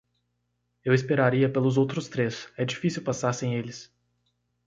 Eu 0.83 0.95
esperaria 0.95 1.47
pelos 1.47 1.77
outros 1.77 2.07
três, 2.07 2.51
é 2.57 2.65
difícil 2.65 3.03
passar 3.03 3.33
sem 3.33 3.53
eles. 3.53 3.93